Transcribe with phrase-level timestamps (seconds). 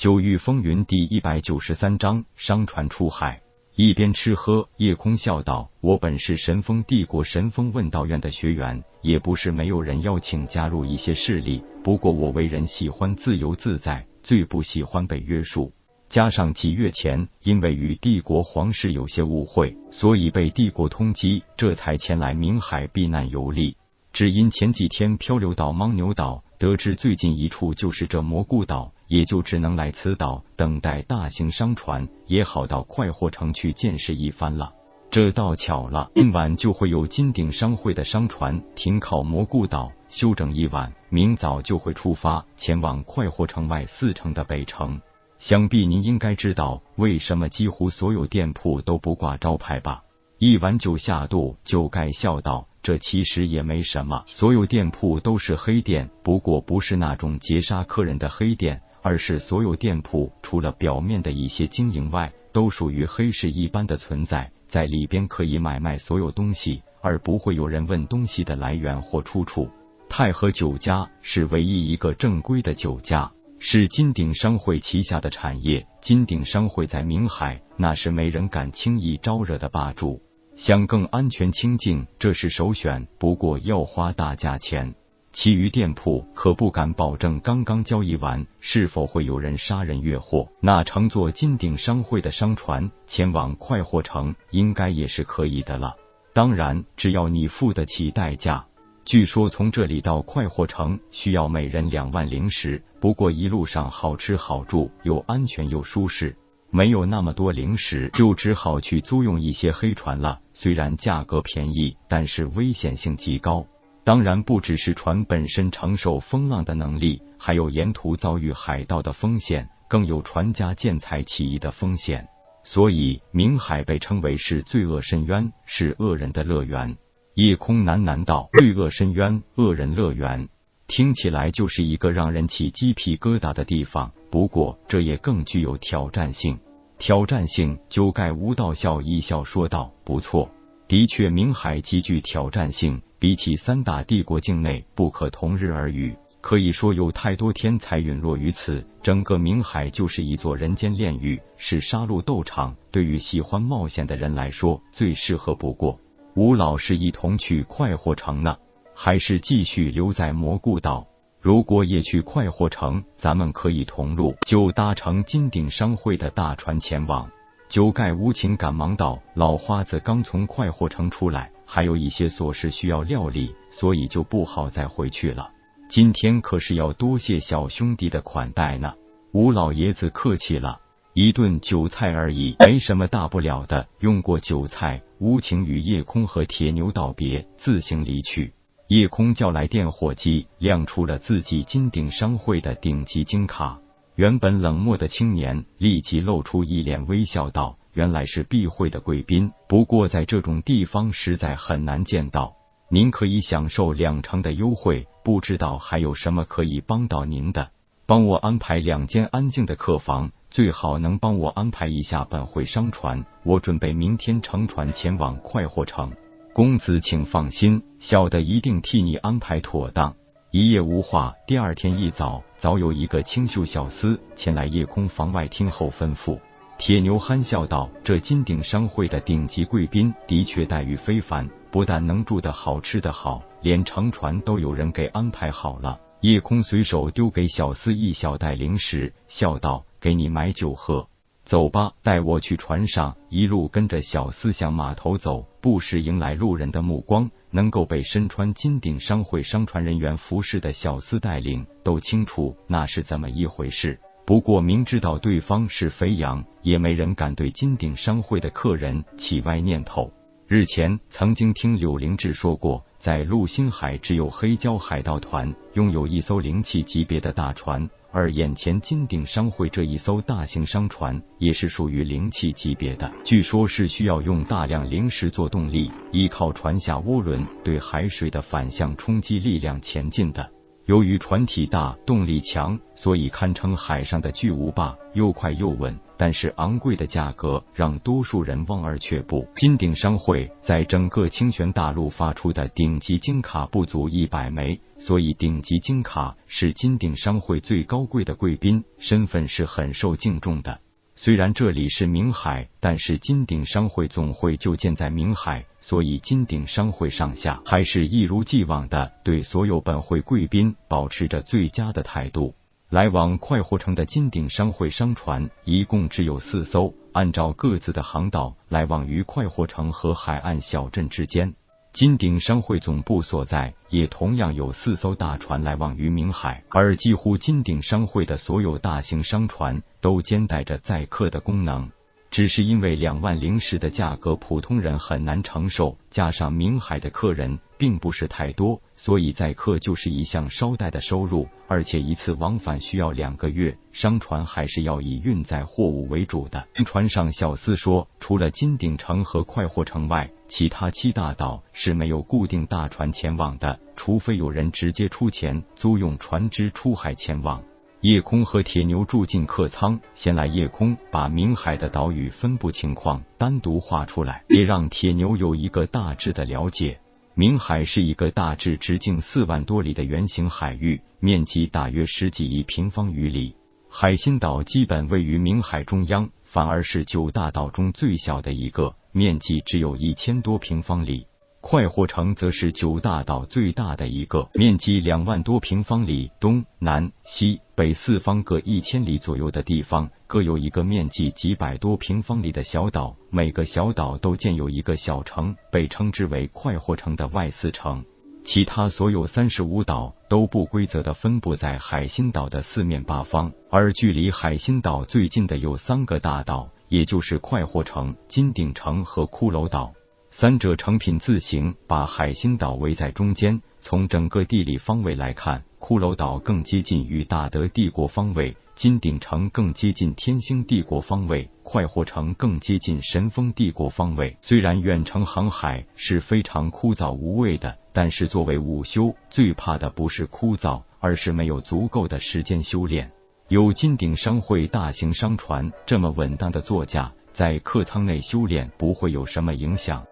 [0.00, 3.42] 九域风云第一百九十三章商船出海。
[3.76, 11.62] 一边吃喝，夜空笑道：“我本是神风帝国神风问道院的学员，也不是没有人邀请加入一些势力。
[11.84, 15.70] 不过我为人喜欢自由自在，最不喜欢被约束。
[16.08, 23.76] 加上几月前因为与帝国皇室有些误会，所以被帝国通缉，这才前来冥海避难游历。
[24.14, 34.72] 只因前几天漂流到牦牛岛，得知最近一处就是这蘑菇岛。”也就只能来此岛等待大型商船，也好到快活城去见识一番了。
[35.10, 45.00] 这倒巧了，今晚就会有金鼎商会的商船停靠蘑菇岛休整一晚，明早就会出发前往快活城外四城的北城。
[45.40, 50.04] 想必您应该知道为什么几乎所有店铺都不挂招牌吧？
[50.38, 52.68] 一碗酒下肚，就该笑道。
[52.82, 58.80] 这其实也没什么，所有店铺都是黑店，不过不是那种劫杀客人的黑店。
[59.02, 69.68] 而是所有店铺除了表面的一些经营外，都属于黑市一般的存在，在里边可以买卖所有东西，而不会有人问东西的来源或出处。
[70.08, 75.86] 太和酒家是唯一一个正规的酒家，是金鼎商会旗下的产业。
[76.02, 80.20] 金鼎商会在明海，那是没人敢轻易招惹的霸主。
[80.56, 84.94] 想更安全清静，这是首选，不过要花大价钱。
[85.32, 90.48] 其余店铺可不敢保证，刚刚交易完是否会有人杀人越货。
[90.60, 95.94] 那乘坐金鼎商会的商船前往快活城，应该也是可以的了。
[96.32, 98.66] 当然，只要你付得起代价。
[99.04, 106.36] 据说从这里到快活城需要每人两万灵石，不过一路上好吃好住，又安全又舒适，
[106.70, 110.40] 没有那么多灵石，就只好去租用一些黑船了。
[110.54, 113.64] 虽然价格便宜，但是危险性极高。
[114.02, 122.26] 当然，不只是船本身承受风浪的能力，还有沿途遭遇海盗的风险，更有船家建材起义的风险。
[122.64, 126.96] 所以，明海被称为是罪恶深渊，是恶人的乐园。
[127.34, 130.48] 夜空喃喃道：“罪恶深渊，恶人乐园，
[130.88, 134.12] 听起来就是一个让人起鸡皮疙瘩的地方。
[134.30, 136.58] 不过，这也更具有挑战性。
[136.98, 140.50] 挑战性。”九盖无道笑一笑说道：“不错，
[140.88, 146.16] 的确，明海极具挑战性。”比起三大帝国境内，不可同日而语。
[146.40, 148.82] 可以说，有太多天才陨落于此。
[149.02, 152.74] 整个冥海就是一座人间炼狱，是杀戮斗场。
[152.90, 156.00] 对于喜欢冒险的人来说，最适合不过。
[156.34, 158.56] 吴老师一同去快活城呢，
[158.94, 161.06] 还是继续留在蘑菇岛？
[161.42, 167.30] 如果也去快活城，咱们可以同路，就搭乘金鼎商会的大船前往。
[167.68, 175.52] 九盖无情赶忙道：“老花子刚从快活城出来。”还有一些琐事需要料理，所以就不好再回去了。
[175.88, 178.94] 今天可是要多谢小兄弟的款待呢。
[179.30, 180.80] 吴老爷子客气了，
[181.14, 183.86] 一顿酒菜而已，没什么大不了的。
[184.00, 188.52] 用过酒菜，无情与夜空和铁牛道别，自行离去。
[188.88, 193.78] 夜空叫来电火机，亮出了自己金鼎商会的顶级金卡。
[194.16, 197.76] 原本冷漠的青年立即露出一脸微笑，道。
[198.00, 202.54] 原来是避讳的贵宾，不过在这种地方实在很难见到。
[202.88, 207.68] 您可以享受两成的优惠，不知道还有什么可以帮到您的？
[208.06, 216.10] 帮我安排两间安静的客房，最好能帮我安排一下本会商船，我准备明天乘船前往快活城。
[216.54, 220.16] 公子请放心，小的一定替你安排妥当。
[220.50, 226.40] 一夜无话，第二天一早，早有一个清秀小厮前来夜空房外听候吩咐。
[226.80, 241.06] 铁牛憨笑道：“这金鼎商会的顶级贵宾的确待遇非凡，不但能住的好、吃的好，连乘船都有人给安排好了。”夜空随手丢给小厮一小袋零食，笑道：“给你买酒喝，
[241.44, 247.30] 走吧，带我去船上。”一路跟着小厮向码头走，不时迎来路人的目光。
[247.50, 254.00] 能够被身穿金鼎商会商船人员服饰的小厮带领，都清楚那是怎么一回事。
[254.30, 260.08] 不过明知道对方是肥羊，也没人敢对金鼎商会的客人起歪念头。
[260.46, 280.48] 日前曾经听柳灵志说过，在陆星海只有黑蛟海盗团拥有一艘灵气级别的大船，而眼前金鼎商会这一艘大型商船也是属于灵气级别的，据说是需要用大量灵石做动力，依靠船下涡轮对海水的反向冲击力量前进的。
[280.90, 285.96] 由于船体大、动力强，所以堪称海上的巨无霸，又快又稳。
[286.16, 289.46] 但是昂贵的价格让多数人望而却步。
[289.54, 300.80] 金鼎商会在整个清玄大陆发出的顶级金卡不足一百枚，所以顶级金卡是金鼎商会最高贵的贵宾，身份是很受敬重的。
[301.22, 312.54] 虽然这里是明海，但是金鼎商会总会就建在明海，所以金鼎商会上下还是一如既往的对所有本会贵宾保持着最佳的态度。
[312.88, 321.52] 来往快活城的金鼎商会商船一共只有四艘，按照各自的航道来往于快活城和海岸小镇之间。
[321.92, 331.90] 金鼎商会总部所在也同样有四艘大船来往于明海，而几乎金鼎商会的所有大型商船都兼带着载客的功能。
[332.30, 346.68] 只是因为两万零石的价格普通人很难承受，加上明海的客人并不是太多，所以载客就是一项捎带的收入，而且一次往返需要两个月，商船还是要以运载货物为主的。
[346.86, 357.60] 船上小厮说，除了金鼎城和快活城外，其他七大岛是没有固定大船前往的，除非有人直接出钱租用船只出海前往。
[358.02, 366.98] 夜空和铁牛住进客舱，先来夜空把明海的岛屿分布情况单独画出来， 也让铁牛有一个大致的了解。
[367.34, 373.54] 明海是一个大致直径四万多里的圆形海域，面积大约十几亿平方余里。
[373.90, 381.26] 海心岛基本位于明海中央，反而是九大岛中最小的一个，面积只有一千多平方里。
[381.70, 398.04] 快活城则是九大岛最大的一个，面积两万多平方里，东南西北四方各一千里左右的地方，各有一个面积几百多平方里的小岛，每个小岛都建有一个小城，被称之为快活城的外四城。
[398.44, 409.92] 其他所有三十五岛都不规则的分布在海心岛的四面八方，而距离海心岛最近的有三个大岛，也就是快活城、金鼎城和骷髅岛。
[410.32, 413.60] 三者成品字形，把海心岛围在中间。
[413.80, 424.36] 从整个地理方位来看，骷髅岛更接近于大德帝国方位，金鼎城更接近天星帝国方位，快活城更接近神风帝国方位。
[424.40, 433.10] 虽然远程航海是非常枯燥无味的，但是作为午休，最怕的不是枯燥，而是没有足够的时间修炼。
[433.48, 440.04] 有金鼎商会大型商船这么稳当的座驾，在客舱内修炼不会有什么影响。